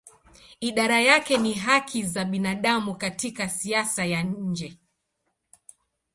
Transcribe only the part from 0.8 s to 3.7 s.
yake ni haki za binadamu katika